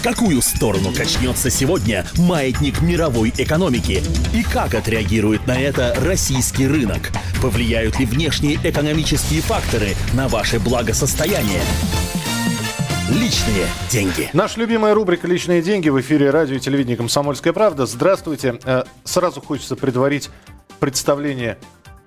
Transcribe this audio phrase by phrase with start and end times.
[0.00, 4.02] В какую сторону качнется сегодня маятник мировой экономики?
[4.32, 7.10] И как отреагирует на это российский рынок?
[7.42, 11.60] Повлияют ли внешние экономические факторы на ваше благосостояние?
[13.10, 14.30] Личные деньги.
[14.32, 17.84] Наша любимая рубрика «Личные деньги» в эфире радио и телевидения «Комсомольская правда».
[17.84, 18.58] Здравствуйте.
[18.64, 20.30] Э, сразу хочется предварить
[20.78, 21.58] представление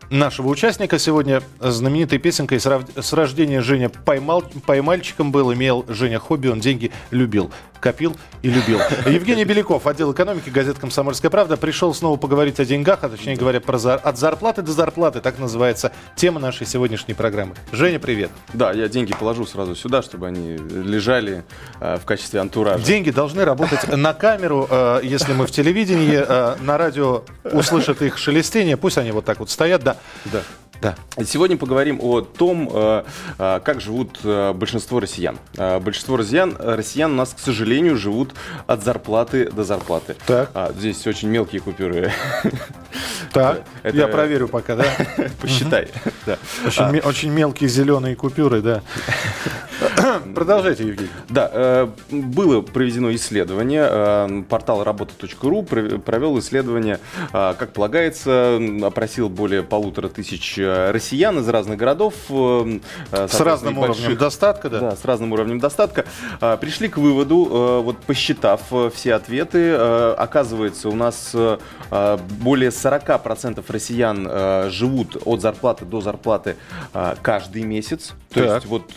[0.09, 6.59] нашего участника сегодня знаменитой песенкой с рождения Женя поймал, поймальчиком был, имел Женя хобби, он
[6.59, 7.51] деньги любил,
[7.83, 8.79] копил и любил.
[9.05, 13.59] Евгений Беляков, отдел экономики, газета «Комсомольская правда», пришел снова поговорить о деньгах, а точнее говоря,
[13.59, 13.99] про зар...
[14.01, 17.55] от зарплаты до зарплаты, так называется тема нашей сегодняшней программы.
[17.73, 18.31] Женя, привет.
[18.53, 21.43] Да, я деньги положу сразу сюда, чтобы они лежали
[21.81, 22.85] э, в качестве антуража.
[22.85, 28.17] Деньги должны работать на камеру, э, если мы в телевидении, э, на радио услышат их
[28.17, 29.97] шелестение, пусть они вот так вот стоят, да.
[30.31, 30.41] Да.
[30.81, 30.95] Да.
[31.23, 33.03] Сегодня поговорим о том, э,
[33.37, 35.37] э, как живут э, большинство россиян.
[35.55, 38.33] Большинство россиян, россиян у нас, к сожалению, живут
[38.67, 40.15] от зарплаты до зарплаты.
[40.27, 40.51] Так.
[40.75, 42.11] Здесь очень мелкие купюры.
[43.31, 43.97] Так, Это...
[43.97, 44.85] я проверю пока, да?
[45.41, 45.87] Посчитай.
[46.65, 48.81] Очень, очень мелкие зеленые купюры, да.
[50.35, 51.09] Продолжайте, Евгений.
[51.29, 54.43] Да, было проведено исследование.
[54.43, 56.99] Портал работа.ру провел исследование,
[57.31, 62.13] как полагается, опросил более полутора тысяч россиян из разных городов.
[62.29, 64.79] Э, с разным больших, уровнем достатка, да?
[64.79, 66.05] Да, с разным уровнем достатка.
[66.59, 71.35] Пришли к выводу, э, вот посчитав э, все ответы, оказывается, у нас
[72.39, 76.55] более 40% россиян живут от зарплаты до зарплаты
[77.21, 78.13] каждый месяц.
[78.33, 78.55] То так.
[78.55, 78.91] есть вот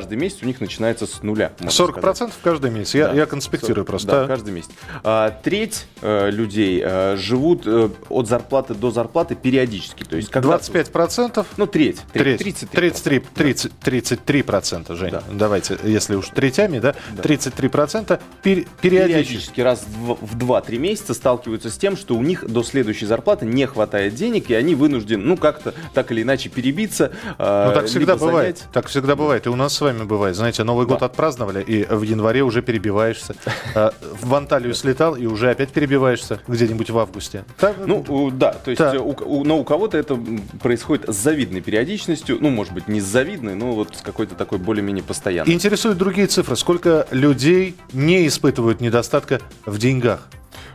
[0.00, 1.52] каждый месяц у них начинается с нуля.
[1.60, 2.34] 40% сказать.
[2.42, 2.94] каждый месяц.
[2.94, 3.14] Я, да.
[3.14, 4.08] я конспектирую 40, просто.
[4.08, 4.70] Да, каждый месяц.
[5.04, 6.84] А, треть людей
[7.16, 10.04] живут от зарплаты до зарплаты периодически.
[10.04, 11.46] То есть 25 процентов.
[11.56, 11.98] Ну, треть.
[12.12, 15.10] треть 33, 33, 30, 33 процента, Жень.
[15.10, 15.22] Да.
[15.30, 17.22] Давайте, если уж третями, да, да.
[17.22, 18.80] 33 процента пер, периодически.
[18.80, 23.66] периодически раз в 2-3 месяца сталкиваются с тем, что у них до следующей зарплаты не
[23.66, 27.12] хватает денег, и они вынуждены, ну, как-то так или иначе перебиться.
[27.38, 28.58] А, ну, так всегда бывает.
[28.58, 28.72] Занять.
[28.72, 29.46] Так всегда бывает.
[29.46, 30.36] И у нас с вами бывает.
[30.36, 30.92] Знаете, Новый да.
[30.92, 33.34] год отпраздновали, и в январе уже перебиваешься.
[33.74, 37.44] А, в Анталию слетал, и уже опять перебиваешься где-нибудь в августе.
[37.86, 40.18] Ну, да, то есть, но у кого-то это
[40.62, 44.58] происходит с завидной периодичностью, ну, может быть, не с завидной, но вот с какой-то такой
[44.58, 45.50] более-менее постоянной.
[45.50, 46.56] Интересуют другие цифры.
[46.56, 50.28] Сколько людей не испытывают недостатка в деньгах?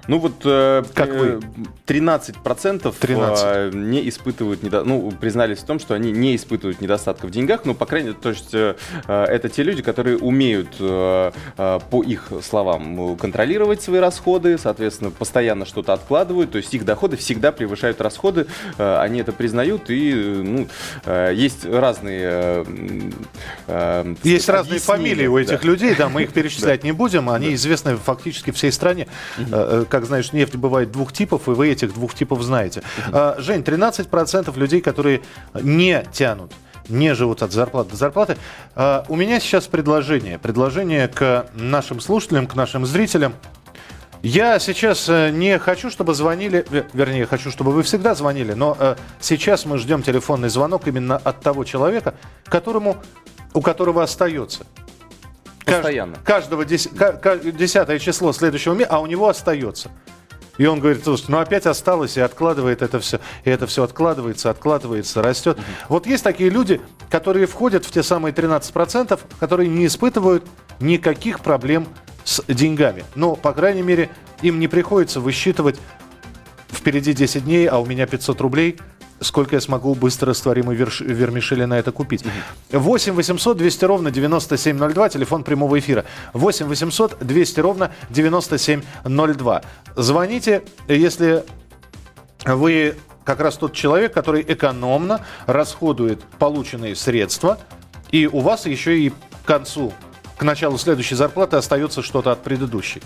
[0.08, 1.40] Ну вот э, как вы?
[1.86, 3.44] 13 процентов 13.
[3.44, 4.84] Э, не испытывают, недо...
[4.84, 8.20] ну признались в том, что они не испытывают недостатка в деньгах, ну по крайней мере,
[8.22, 8.76] то есть э,
[9.08, 16.52] это те люди, которые умеют по их словам контролировать свои расходы, соответственно постоянно что-то откладывают,
[16.52, 20.68] то есть их доходы всегда превышают расходы, они это признают и ну
[21.32, 22.66] есть разные
[24.24, 25.68] есть разные фамилии у этих да.
[25.68, 29.08] людей, да, мы их перечислять не будем, они известны фактически всей стране
[29.96, 32.84] как знаешь, нефть бывает двух типов, и вы этих двух типов знаете.
[33.14, 35.22] А, Жень, 13% людей, которые
[35.54, 36.52] не тянут
[36.90, 38.38] не живут от зарплаты до зарплаты.
[38.76, 40.38] А, у меня сейчас предложение.
[40.38, 43.36] Предложение к нашим слушателям, к нашим зрителям.
[44.22, 48.96] Я сейчас э, не хочу, чтобы звонили, вернее, хочу, чтобы вы всегда звонили, но э,
[49.20, 52.98] сейчас мы ждем телефонный звонок именно от того человека, которому,
[53.54, 54.66] у которого остается
[55.66, 56.16] Постоянно.
[56.24, 59.92] Каждого десятое число следующего месяца, а у него остается.
[60.58, 63.20] И он говорит, слушай, ну опять осталось и откладывает это все.
[63.44, 65.58] И это все откладывается, откладывается, растет.
[65.58, 65.66] Угу.
[65.90, 70.46] Вот есть такие люди, которые входят в те самые 13%, которые не испытывают
[70.80, 71.88] никаких проблем
[72.24, 73.04] с деньгами.
[73.16, 74.10] Но, по крайней мере,
[74.42, 75.78] им не приходится высчитывать
[76.72, 78.80] впереди 10 дней, а у меня 500 рублей–
[79.20, 81.02] сколько я смогу быстро растворимый верш...
[81.02, 82.24] вермишели на это купить.
[82.72, 86.06] 8 800 200 ровно 9702, телефон прямого эфира.
[86.34, 89.62] 8 800 200 ровно 9702.
[89.96, 91.44] Звоните, если
[92.46, 97.60] вы как раз тот человек, который экономно расходует полученные средства,
[98.12, 99.16] и у вас еще и к
[99.46, 99.94] концу
[100.38, 103.02] к началу следующей зарплаты остается что-то от предыдущей.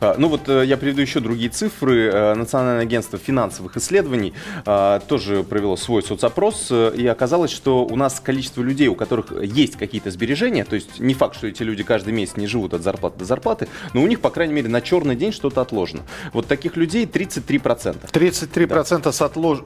[0.00, 2.10] А, ну вот э, я приведу еще другие цифры.
[2.12, 4.34] Э, Национальное агентство финансовых исследований
[4.64, 9.32] а, тоже провело свой соцопрос, э, и оказалось, что у нас количество людей, у которых
[9.42, 12.82] есть какие-то сбережения, то есть не факт, что эти люди каждый месяц не живут от
[12.82, 16.02] зарплаты до зарплаты, но у них, по крайней мере, на черный день что-то отложено.
[16.32, 18.10] Вот таких людей 33%.
[18.10, 19.12] 33% да.
[19.12, 19.60] с отлож...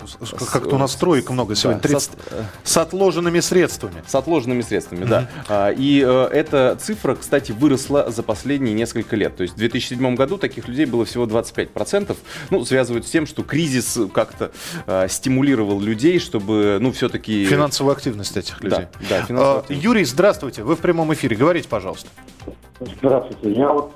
[0.52, 1.80] Как-то у нас троек много сегодня.
[1.80, 2.10] Да, 30...
[2.64, 2.72] с...
[2.72, 4.02] с отложенными средствами.
[4.06, 5.08] С отложенными средствами, mm-hmm.
[5.08, 5.28] да.
[5.48, 9.36] А, и это цифра цифра, кстати, выросла за последние несколько лет.
[9.36, 12.16] То есть в 2007 году таких людей было всего 25%.
[12.50, 14.50] Ну, связывают с тем, что кризис как-то
[14.88, 17.44] э, стимулировал людей, чтобы, ну, все-таки...
[17.44, 18.86] Финансовую активность этих людей.
[18.92, 19.84] Да, да финансовую а, активность.
[19.84, 20.64] Юрий, здравствуйте.
[20.64, 21.36] Вы в прямом эфире.
[21.36, 22.08] Говорите, пожалуйста.
[22.80, 23.52] Здравствуйте.
[23.52, 23.94] Я вот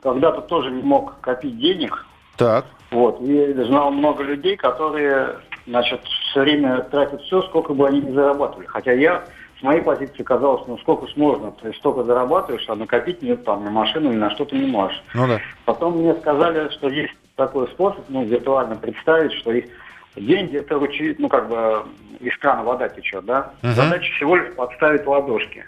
[0.00, 2.06] когда-то тоже не мог копить денег.
[2.36, 2.66] Так.
[2.92, 3.20] Вот.
[3.20, 8.66] И знал много людей, которые, значит, все время тратят все, сколько бы они ни зарабатывали.
[8.66, 9.24] Хотя я
[9.62, 13.44] с моей позиции казалось, ну сколько ж можно, то есть столько зарабатываешь, а накопить нет
[13.44, 15.00] там на машину или на что-то не можешь.
[15.14, 15.40] Ну да.
[15.64, 19.68] Потом мне сказали, что есть такой способ, ну, виртуально представить, что есть
[20.16, 21.84] деньги это ручей, ну, как бы
[22.18, 23.52] из крана вода течет, да?
[23.62, 23.70] Uh-huh.
[23.70, 25.64] Задача всего лишь подставить ладошки.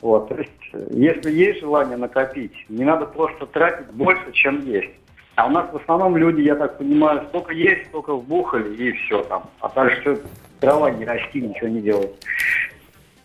[0.00, 0.50] Вот, то есть,
[0.90, 4.92] если есть желание накопить, не надо просто тратить больше, чем есть.
[5.34, 9.24] А у нас в основном люди, я так понимаю, столько есть, столько вбухали, и все
[9.24, 9.50] там.
[9.60, 10.20] А дальше
[10.60, 12.12] трава не расти, ничего не делать.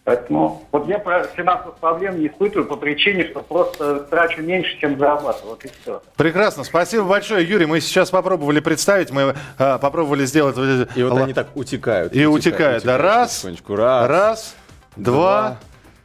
[0.03, 4.97] Поэтому вот я про финансовых проблем не испытываю по причине, что просто трачу меньше, чем
[4.97, 5.51] зарабатываю.
[5.51, 6.01] Вот и все.
[6.17, 6.63] Прекрасно.
[6.63, 7.67] Спасибо большое, Юрий.
[7.67, 10.57] Мы сейчас попробовали представить, мы э, попробовали сделать...
[10.95, 12.15] И вот они так утекают.
[12.15, 12.83] И утекают.
[12.83, 12.83] утекают.
[12.83, 14.55] Да, раз, раз, раз,
[14.95, 15.13] два,
[15.49, 15.57] два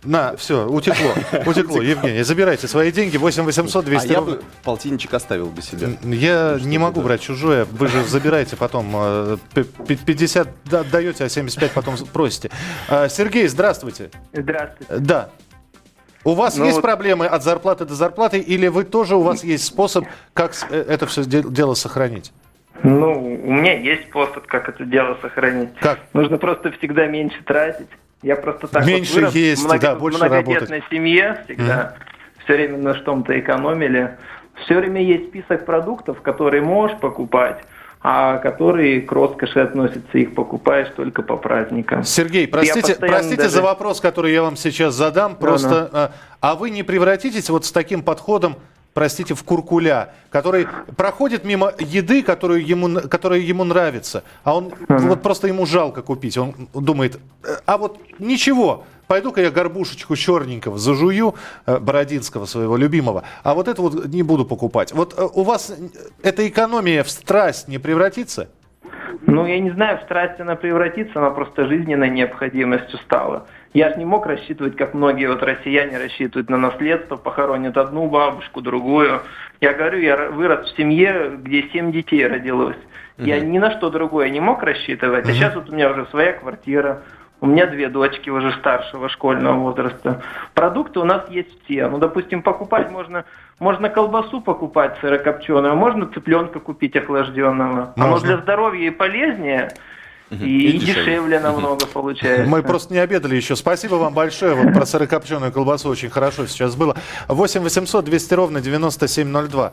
[0.07, 1.13] на, все, утекло.
[1.45, 1.83] Утекло.
[1.83, 3.17] Евгений, забирайте свои деньги.
[3.17, 5.99] 8 800 200 а я бы полтинничек оставил бы себе.
[6.03, 7.65] Я не могу брать чужое.
[7.65, 9.39] Вы же забираете потом.
[9.55, 12.51] 50 э, отдаете, а 75 потом просите.
[12.89, 14.11] А, Сергей, здравствуйте.
[14.33, 14.95] Здравствуйте.
[14.99, 15.31] Да.
[16.25, 16.83] У вас ну, есть вот...
[16.83, 21.07] проблемы от зарплаты до зарплаты, или вы тоже у вас есть способ, как э, это
[21.07, 22.33] все дело сохранить?
[22.83, 25.71] Ну, у меня есть способ, как это дело сохранить.
[25.81, 26.01] Как?
[26.13, 27.89] Нужно просто всегда меньше тратить.
[28.23, 31.97] Я просто так Меньше вот вырос есть, много, да, больше многодетной семье всегда.
[31.97, 32.45] Mm.
[32.45, 34.17] Все время на что-то экономили.
[34.65, 37.59] Все время есть список продуктов, которые можешь покупать,
[38.01, 42.05] а которые к роскоши относятся, их покупаешь только по праздникам.
[42.05, 43.51] Сергей, простите, простите даже...
[43.51, 45.37] за вопрос, который я вам сейчас задам.
[45.37, 48.57] Просто, да, а вы не превратитесь вот с таким подходом
[48.97, 50.67] простите, в куркуля, который
[50.97, 55.09] проходит мимо еды, которую ему, которая ему нравится, а он uh-huh.
[55.09, 56.39] вот просто ему жалко купить.
[56.39, 61.35] Он думает, «Э, а вот ничего, пойду-ка я горбушечку черненького зажую,
[61.67, 64.95] э, Бородинского своего любимого, а вот это вот не буду покупать.
[64.95, 65.77] Вот э, у вас
[66.23, 68.49] эта экономия в страсть не превратится?
[69.27, 73.47] Ну, я не знаю, в страсть она превратится, она просто жизненной необходимостью стала.
[73.77, 78.63] Я же не мог рассчитывать, как многие вот россияне рассчитывают на наследство, похоронят одну бабушку,
[78.63, 79.21] другую.
[79.61, 82.79] Я говорю, я вырос в семье, где семь детей родилось.
[83.19, 85.29] Я ни на что другое не мог рассчитывать.
[85.29, 87.03] А сейчас вот у меня уже своя квартира,
[87.43, 90.23] у меня две дочки уже старшего школьного возраста.
[90.55, 91.87] Продукты у нас есть все.
[91.89, 93.27] Ну, допустим, покупать можно,
[93.59, 97.93] можно колбасу покупать сырокопченую, а можно цыпленка купить охлажденного.
[97.95, 98.05] Можно.
[98.07, 99.69] Оно для здоровья и полезнее.
[100.31, 101.93] И, и дешевле, дешевле намного угу.
[101.93, 102.51] получается.
[102.51, 103.55] Мы просто не обедали еще.
[103.55, 104.55] Спасибо вам большое.
[104.55, 106.97] Вот про сырокопченую колбасу очень хорошо сейчас было.
[107.29, 109.73] 8 800 200 ровно 9702.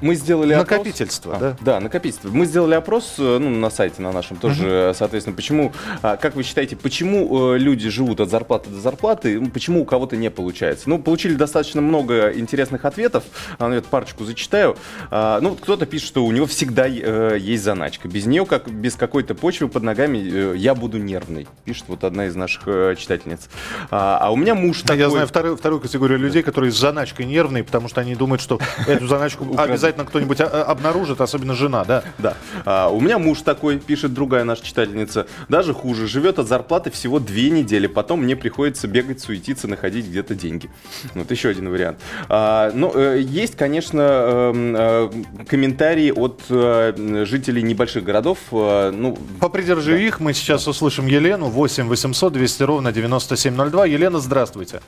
[0.00, 1.50] Мы сделали накопительство, опрос.
[1.50, 1.56] да?
[1.60, 2.28] А, да, накопительство.
[2.28, 4.94] Мы сделали опрос ну, на сайте на нашем тоже, uh-huh.
[4.94, 9.82] соответственно, почему, а, как вы считаете, почему э, люди живут от зарплаты до зарплаты, почему
[9.82, 10.88] у кого-то не получается?
[10.88, 13.24] Ну, получили достаточно много интересных ответов,
[13.58, 14.76] а, ну, я парочку зачитаю.
[15.10, 18.08] Ну, кто-то пишет, что у него всегда э, есть заначка.
[18.08, 22.26] Без нее, как без какой-то почвы под ногами, э, я буду нервный, пишет вот одна
[22.26, 22.64] из наших
[22.98, 23.48] читательниц.
[23.90, 24.98] А, а у меня муж такой...
[24.98, 28.58] Я знаю вторую, вторую категорию людей, которые с заначкой нервные, потому что они думают, что
[28.86, 32.04] эту заначку обязательно обязательно кто-нибудь а, а, обнаружит, особенно жена, да?
[32.18, 32.34] Да.
[32.64, 37.20] А, у меня муж такой, пишет другая наша читательница, даже хуже, живет от зарплаты всего
[37.20, 40.70] две недели, потом мне приходится бегать, суетиться, находить где-то деньги.
[41.14, 41.98] Вот еще один вариант.
[42.28, 45.10] А, ну, э, есть, конечно, эм, э,
[45.46, 48.38] комментарии от э, жителей небольших городов.
[48.50, 49.98] Ну, Попридержи да.
[49.98, 53.86] их, мы сейчас услышим Елену, 8 800 200 ровно 9702.
[53.86, 54.80] Елена, здравствуйте.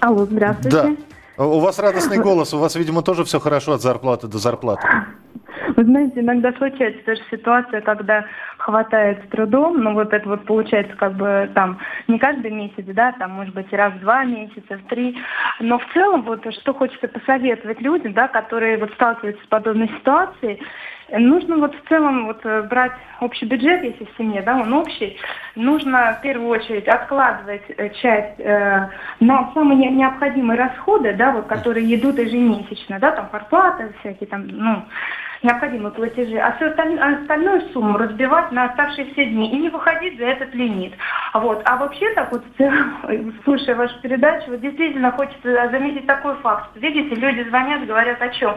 [0.00, 0.70] Алло, здравствуйте.
[0.70, 0.96] Да.
[1.42, 4.86] У вас радостный голос, у вас, видимо, тоже все хорошо от зарплаты до зарплаты.
[5.80, 8.26] Вы знаете, иногда случается тоже ситуация, когда
[8.58, 13.12] хватает с трудом, но вот это вот получается как бы там не каждый месяц, да,
[13.12, 15.16] там может быть раз в два месяца, в три.
[15.58, 20.60] Но в целом вот что хочется посоветовать людям, да, которые вот сталкиваются с подобной ситуацией,
[21.12, 25.18] Нужно вот в целом вот э, брать общий бюджет, если в семье, да, он общий.
[25.56, 31.92] Нужно в первую очередь откладывать э, часть э, на самые необходимые расходы, да, вот, которые
[31.96, 34.84] идут ежемесячно, да, там зарплата, всякие там, ну,
[35.42, 40.24] необходимые платежи, а всю остальную, остальную сумму разбивать на оставшиеся дни и не выходить за
[40.24, 40.92] этот лимит.
[41.34, 41.62] Вот.
[41.64, 42.42] А вообще так вот,
[43.44, 46.70] слушая вашу передачу, вот действительно хочется заметить такой факт.
[46.74, 48.56] Видите, люди звонят, говорят о чем?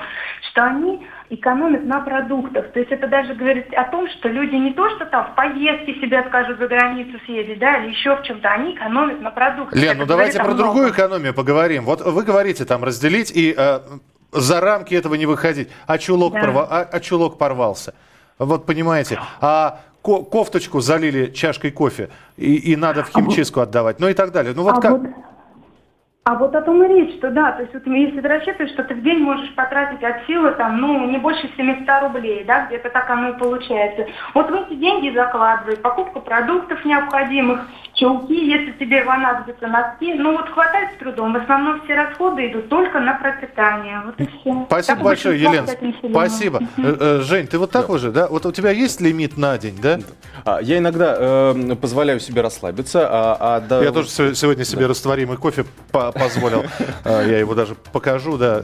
[0.51, 2.71] Что они экономят на продуктах.
[2.71, 5.95] То есть это даже говорит о том, что люди не то, что там в поездке
[5.95, 9.79] себе откажут за границу съездить, да, или еще в чем-то, они экономят на продуктах.
[9.79, 11.85] Лен, ну давайте про другую экономию поговорим.
[11.85, 13.79] Вот вы говорите там разделить и э,
[14.33, 15.69] за рамки этого не выходить.
[15.87, 16.41] А чулок, да.
[16.41, 17.93] порва, а, а чулок порвался.
[18.39, 19.19] Вот понимаете.
[19.41, 23.99] А ко кофточку залили чашкой кофе и, и надо в химчистку отдавать.
[23.99, 24.53] Ну и так далее.
[24.55, 24.91] Ну вот а как...
[24.91, 25.01] Вот...
[26.25, 28.83] А вот о том и речь, что да, то есть вот если ты рассчитываешь, что
[28.85, 32.89] ты в день можешь потратить от силы там, ну, не больше 700 рублей, да, где-то
[32.91, 34.05] так оно и получается.
[34.33, 40.49] Вот в эти деньги закладывай, покупка продуктов необходимых, чулки, если тебе понадобятся носки, ну вот
[40.49, 41.33] хватает с трудом.
[41.33, 44.01] В основном все расходы идут только на пропитание.
[44.05, 44.65] Вот и все.
[44.67, 45.67] Спасибо так большое, Елена.
[46.09, 46.61] Спасибо.
[46.77, 47.21] Угу.
[47.23, 47.93] Жень, ты вот так да.
[47.93, 48.27] уже, да?
[48.27, 49.99] Вот у тебя есть лимит на день, да?
[50.45, 53.07] А, я иногда э, позволяю себе расслабиться.
[53.09, 54.89] А, а, да, я тоже сегодня себе да.
[54.89, 55.65] растворимый кофе
[56.13, 56.63] позволил.
[57.05, 58.63] А, я его даже покажу, да.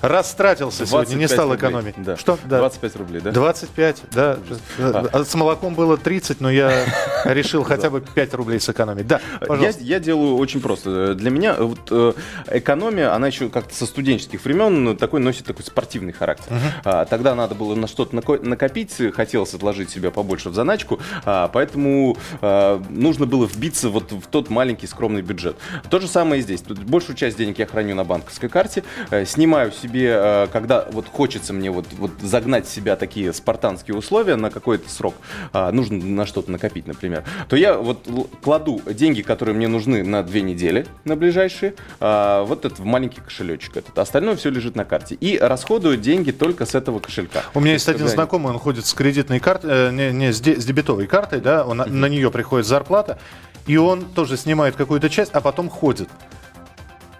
[0.00, 1.94] Растратился сегодня, не стал экономить.
[1.98, 2.16] Да.
[2.16, 2.38] Что?
[2.44, 2.58] Да.
[2.58, 3.30] 25 рублей, да?
[3.32, 4.38] 25, да.
[4.78, 5.24] А.
[5.24, 6.86] С молоком было 30, но я
[7.24, 9.06] решил хотя бы 5 рублей сэкономить.
[9.06, 9.20] Да,
[9.60, 11.14] я, я делаю очень просто.
[11.14, 12.12] Для меня вот, э,
[12.50, 16.52] экономия, она еще как-то со студенческих времен такой носит такой спортивный характер.
[16.84, 17.06] Uh-huh.
[17.08, 23.26] Тогда надо было на что-то накопить, хотелось отложить себя побольше в заначку, поэтому э, нужно
[23.26, 25.56] было вбиться вот в тот маленький скромный бюджет.
[25.90, 26.62] То же самое и здесь.
[26.84, 31.52] Большую часть денег я храню на банковской карте, э, снимаю себе, э, когда вот хочется
[31.52, 35.14] мне вот, вот загнать в себя такие спартанские условия на какой-то срок,
[35.52, 38.06] э, нужно на что-то накопить, например, то я вот
[38.42, 43.76] кладу деньги, которые мне нужны на две недели, на ближайшие, вот это в маленький кошелечек
[43.76, 43.98] этот.
[43.98, 45.16] Остальное все лежит на карте.
[45.20, 47.42] И расходую деньги только с этого кошелька.
[47.54, 50.64] У меня есть один знакомый, он ходит с кредитной картой, не, не с, де, с
[50.64, 51.90] дебетовой картой, да, он, uh-huh.
[51.90, 53.18] на нее приходит зарплата,
[53.66, 56.08] и он тоже снимает какую-то часть, а потом ходит.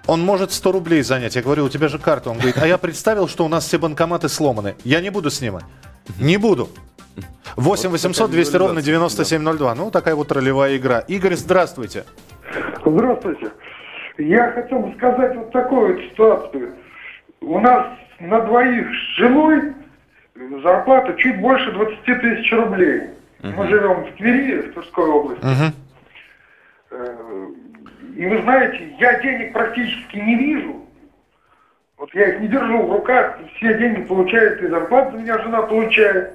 [0.06, 1.36] Он может 100 рублей занять.
[1.36, 2.30] Я говорю, у тебя же карта.
[2.30, 4.76] Он говорит, а я представил, что у нас все банкоматы сломаны.
[4.84, 5.64] Я не буду снимать.
[6.20, 6.68] Не буду.
[7.56, 9.74] 8 800 200 ровно 9702.
[9.74, 11.00] Ну, такая вот ролевая игра.
[11.00, 12.04] Игорь, здравствуйте.
[12.84, 13.50] Здравствуйте.
[14.18, 16.74] Я хотел бы сказать вот такую вот ситуацию.
[17.40, 17.86] У нас
[18.20, 19.74] на двоих с женой
[20.62, 23.02] зарплата чуть больше 20 тысяч рублей.
[23.42, 25.72] Мы живем в Твери, в Тверской области.
[28.16, 30.76] И вы знаете, я денег практически не вижу.
[31.98, 35.62] Вот я их не держу в руках, все деньги получают, и зарплату за меня жена
[35.62, 36.32] получает.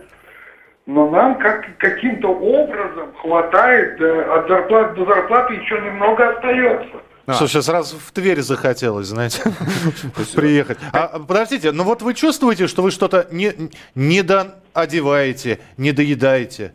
[0.85, 7.01] Но нам как, каким-то образом хватает да, от зарплаты до зарплаты еще немного остается.
[7.25, 7.33] А.
[7.33, 9.41] Слушай, сразу в Тверь захотелось, знаете,
[10.35, 10.77] приехать.
[10.93, 13.53] А, подождите, ну вот вы чувствуете, что вы что-то не,
[13.95, 16.73] не доодеваете, не доедаете?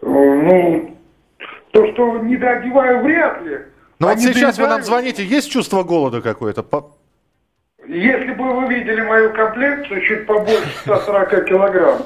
[0.00, 0.96] Ну,
[1.72, 3.58] то, что не доодеваю, вряд ли.
[4.00, 6.64] Но ну, вот сейчас вы нам звоните, есть чувство голода какое-то?
[7.86, 11.98] Если бы вы видели мою комплекцию, чуть побольше 140 килограмм.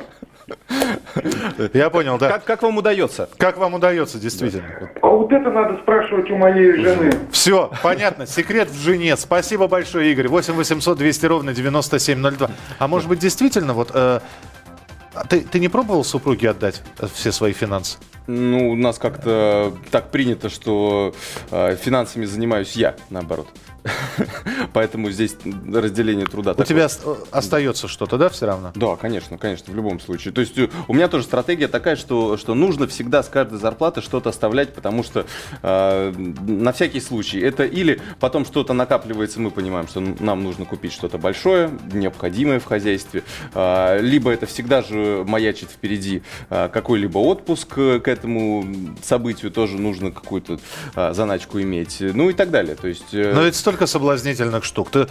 [1.72, 2.30] Я понял, да.
[2.30, 3.28] Как, как вам удается?
[3.36, 4.90] Как вам удается, действительно?
[5.00, 7.12] А вот это надо спрашивать у моей жены.
[7.30, 8.26] Все, понятно.
[8.26, 9.16] Секрет в жене.
[9.16, 10.26] Спасибо большое, Игорь.
[10.26, 12.50] 8 800 200 ровно 9702.
[12.78, 14.18] А может быть, действительно, вот э,
[15.28, 16.82] ты, ты не пробовал супруге отдать
[17.14, 17.98] все свои финансы?
[18.26, 21.14] Ну, у нас как-то так принято, что
[21.50, 23.48] э, финансами занимаюсь я, наоборот.
[24.72, 25.36] Поэтому здесь
[25.72, 26.52] разделение труда.
[26.52, 26.66] У такое.
[26.66, 26.88] тебя
[27.30, 28.72] остается что-то, да, все равно?
[28.74, 30.32] Да, конечно, конечно, в любом случае.
[30.32, 34.00] То есть э, у меня тоже стратегия такая, что, что нужно всегда с каждой зарплаты
[34.00, 35.26] что-то оставлять, потому что
[35.62, 40.92] э, на всякий случай это или потом что-то накапливается, мы понимаем, что нам нужно купить
[40.92, 43.22] что-то большое, необходимое в хозяйстве,
[43.54, 48.64] э, либо это всегда же маячит впереди э, какой-либо отпуск к этому
[49.02, 50.58] событию, тоже нужно какую-то
[50.96, 52.76] э, заначку иметь, ну и так далее.
[52.76, 53.32] То есть, э...
[53.34, 54.90] Но это столько соблазнительных штук.
[54.92, 55.08] Ты,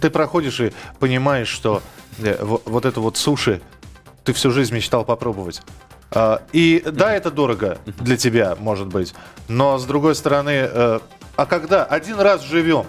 [0.00, 1.80] ты проходишь и понимаешь, что
[2.18, 3.60] э, вот это вот суши
[4.24, 5.62] ты всю жизнь мечтал попробовать.
[6.10, 9.14] А, и да, это дорого для тебя, может быть,
[9.46, 11.00] но с другой стороны, э,
[11.36, 12.86] а когда один раз живем,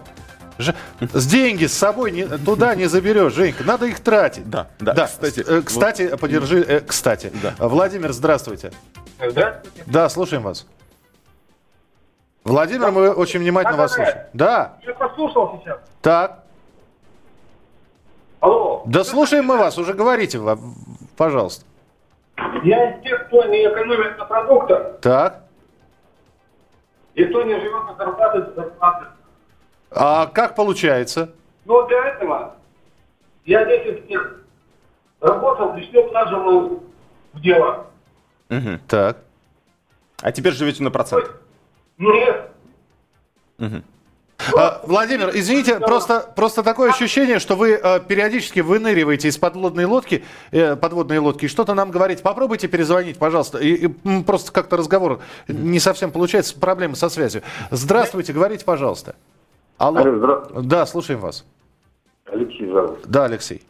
[1.14, 3.64] с деньги с собой не, туда не заберешь, Женька.
[3.64, 4.50] Надо их тратить.
[4.50, 4.94] Да, да.
[4.94, 5.06] да.
[5.06, 6.20] Кстати, э, кстати вот.
[6.20, 6.66] подержи.
[6.68, 7.32] Э, кстати.
[7.44, 7.54] Да.
[7.60, 8.72] Владимир, здравствуйте.
[9.20, 9.84] Здравствуйте.
[9.86, 10.66] Да, слушаем вас.
[12.44, 12.92] Владимир, да.
[12.92, 14.26] мы очень внимательно да, вас слушаем.
[14.34, 14.78] Да.
[14.82, 15.80] Я послушал сейчас.
[16.02, 16.44] Так.
[18.40, 18.82] Алло.
[18.86, 20.40] Да слушаем мы вас, уже говорите,
[21.16, 21.66] пожалуйста.
[22.64, 25.00] Я из тех, кто не экономит на продуктах.
[25.02, 25.44] Так.
[27.14, 29.06] И кто не живет на зарплаты до зарплаты.
[29.92, 31.32] А как получается?
[31.66, 32.56] Ну, для этого
[33.46, 34.22] я 10 лет
[35.20, 36.80] работал, лишнем нажимал
[37.34, 37.88] в дело.
[38.50, 38.80] Угу.
[38.88, 39.18] Так.
[40.22, 41.30] А теперь живете на процент?
[42.02, 42.52] Нет.
[43.60, 43.84] Угу.
[44.58, 50.24] А, Владимир, извините, просто, просто такое ощущение, что вы э, периодически выныриваете из подводной лодки,
[50.52, 52.24] э, подводной лодки, и что-то нам говорите.
[52.24, 53.60] Попробуйте перезвонить, пожалуйста.
[53.60, 57.44] И, и просто как-то разговор не совсем получается, проблемы со связью.
[57.70, 59.16] Здравствуйте, говорите, пожалуйста.
[59.78, 60.00] Алло.
[60.00, 60.68] Алло здравствуйте.
[60.68, 61.46] Да, слушаем вас.
[62.26, 63.00] Алексей зовут.
[63.06, 63.62] Да, Алексей.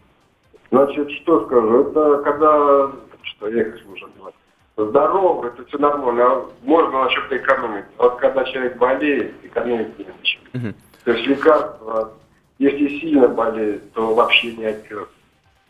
[0.71, 2.91] Значит, что скажу, это когда,
[3.23, 4.20] что я их уже говорить
[4.89, 7.85] здоров, это все нормально, можно на чем-то экономить.
[7.97, 10.73] Вот когда человек болеет, экономить не на чем.
[11.03, 12.11] То есть лекарства,
[12.59, 15.09] если сильно болеет, то вообще не отпьет.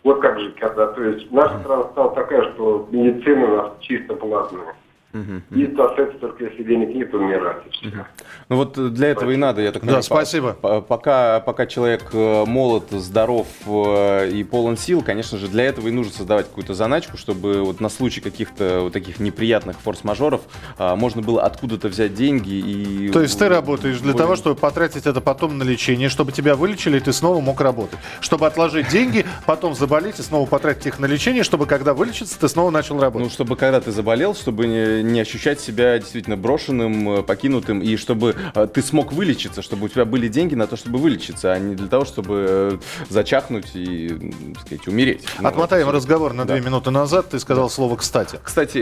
[0.03, 0.87] Вот как же когда.
[0.87, 4.75] То есть наша страна стала такая, что медицина у нас чисто платная.
[5.13, 5.59] Угу.
[5.59, 7.63] И только, если денег нет, умирать.
[7.83, 8.05] Угу.
[8.49, 9.33] Ну вот для этого спасибо.
[9.33, 9.99] и надо, я так понимаю.
[9.99, 10.53] Да, спасибо.
[10.53, 15.91] Пока, пока человек э, молод, здоров э, и полон сил, конечно же, для этого и
[15.91, 20.41] нужно создавать какую-то заначку, чтобы вот на случай каких-то вот таких неприятных форс-мажоров
[20.77, 23.09] а, можно было откуда-то взять деньги и...
[23.09, 24.17] То есть ты работаешь для более...
[24.17, 27.99] того, чтобы потратить это потом на лечение, чтобы тебя вылечили, и ты снова мог работать.
[28.19, 32.47] Чтобы отложить деньги, потом заболеть и снова потратить их на лечение, чтобы когда вылечиться, ты
[32.47, 33.27] снова начал работать.
[33.27, 37.95] Ну, чтобы когда ты заболел, чтобы не не ощущать себя действительно брошенным, э, покинутым, и
[37.97, 41.59] чтобы э, ты смог вылечиться, чтобы у тебя были деньги на то, чтобы вылечиться, а
[41.59, 42.77] не для того, чтобы э,
[43.09, 44.09] зачахнуть и,
[44.53, 45.25] так сказать, умереть.
[45.39, 46.55] Ну, Отмотаем вот, разговор на да.
[46.55, 47.29] две минуты назад.
[47.29, 47.73] Ты сказал да.
[47.73, 48.39] слово «кстати».
[48.43, 48.77] Кстати,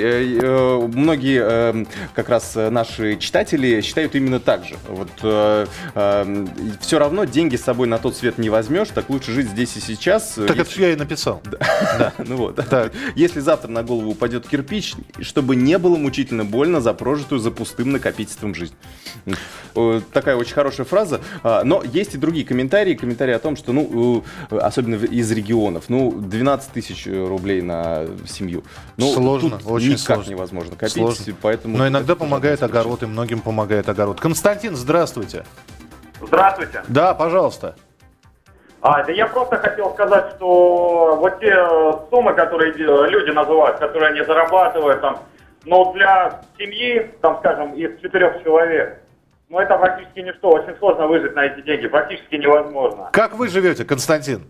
[0.95, 4.75] многие как раз наши читатели считают именно так же.
[4.87, 5.09] Вот
[6.81, 9.79] все равно деньги с собой на тот свет не возьмешь, так лучше жить здесь и
[9.79, 10.33] сейчас.
[10.33, 10.61] Так если...
[10.61, 11.41] это я и написал.
[11.99, 12.59] Да, ну вот.
[13.15, 17.91] Если завтра на голову упадет кирпич, чтобы не было мучительно больно за прожитую за пустым
[17.91, 18.73] накопительством жизнь.
[20.11, 21.21] Такая очень хорошая фраза.
[21.43, 22.95] А, но есть и другие комментарии.
[22.95, 28.63] Комментарии о том, что, ну, особенно из регионов, ну, 12 тысяч рублей на семью.
[28.97, 30.31] Ну, сложно, тут очень никак сложно.
[30.31, 30.93] невозможно копить.
[30.93, 31.35] Сложно.
[31.43, 34.19] Поэтому Но иногда помогает огород, и многим помогает огород.
[34.19, 35.45] Константин, здравствуйте.
[36.21, 36.83] Здравствуйте.
[36.87, 37.75] Да, пожалуйста.
[38.81, 41.53] А, да я просто хотел сказать, что вот те
[42.09, 45.19] суммы, которые люди называют, которые они зарабатывают, там,
[45.65, 49.01] но для семьи, там, скажем, из четырех человек,
[49.49, 50.49] ну, это практически ничто.
[50.51, 51.87] Очень сложно выжить на эти деньги.
[51.87, 53.09] Практически невозможно.
[53.11, 54.43] Как вы живете, Константин?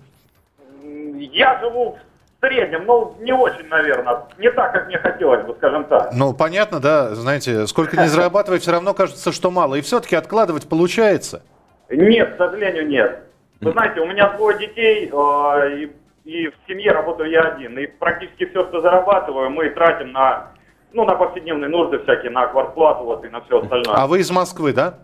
[0.84, 4.24] Я живу в среднем, ну, не очень, наверное.
[4.38, 6.12] Не так, как мне хотелось бы, скажем так.
[6.14, 7.16] Ну, понятно, да.
[7.16, 9.76] Знаете, сколько не зарабатывать, все равно кажется, что мало.
[9.76, 11.44] И все-таки откладывать получается?
[11.90, 13.24] Нет, к сожалению, нет.
[13.62, 15.92] Вы знаете, у меня двое детей, э, и,
[16.24, 17.78] и в семье работаю я один.
[17.78, 20.52] И практически все, что зарабатываю, мы тратим на
[20.94, 23.96] ну, на повседневные нужды всякие, на квартплату вот и на все остальное.
[23.96, 24.96] А вы из Москвы, да?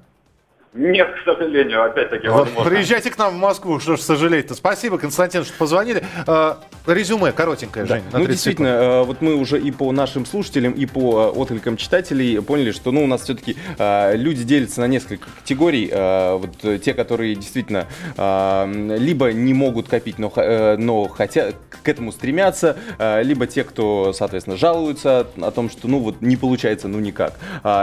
[0.75, 2.69] Нет, к сожалению, опять-таки вот, возможно.
[2.69, 4.55] Приезжайте к нам в Москву, что ж сожалеть-то.
[4.55, 6.03] Спасибо, Константин, что позвонили.
[6.27, 7.95] Э, резюме коротенькое, да.
[7.95, 8.03] Жень.
[8.11, 12.41] Ну, действительно, э, вот мы уже и по нашим слушателям, и по э, откликам читателей
[12.41, 15.89] поняли, что ну, у нас все-таки люди делятся на несколько категорий.
[15.95, 20.31] Вот те, которые действительно либо не могут копить, но,
[20.77, 26.21] но хотят к этому стремятся, либо те, кто, соответственно, жалуются о том, что ну вот
[26.21, 27.33] не получается, ну никак.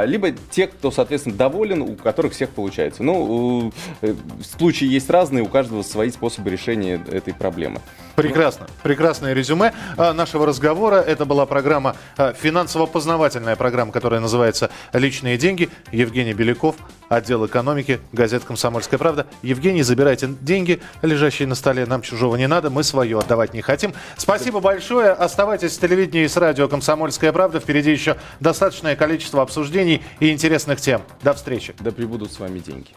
[0.05, 3.03] Либо те, кто, соответственно, доволен, у которых всех получается получается.
[3.03, 4.15] Ну, э,
[4.59, 7.81] случаи есть разные, у каждого свои способы решения этой проблемы.
[8.17, 8.67] Прекрасно.
[8.83, 10.97] Прекрасное резюме а, нашего разговора.
[10.97, 15.71] Это была программа, а, финансово-познавательная программа, которая называется «Личные деньги».
[15.93, 16.77] Евгений Беляков,
[17.09, 19.27] отдел экономики, газета «Комсомольская правда».
[19.43, 21.87] Евгений, забирайте деньги, лежащие на столе.
[21.87, 23.95] Нам чужого не надо, мы свое отдавать не хотим.
[24.17, 25.11] Спасибо большое.
[25.11, 27.61] Оставайтесь с телевидением и с радио «Комсомольская правда».
[27.61, 31.03] Впереди еще достаточное количество обсуждений и интересных тем.
[31.23, 31.75] До встречи.
[31.81, 32.91] Да прибудут с вами деньги.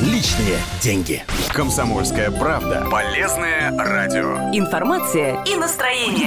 [0.00, 1.24] Личные деньги.
[1.52, 2.86] Комсомольская правда.
[2.90, 4.50] Полезное радио.
[4.52, 6.22] Информация и настроение.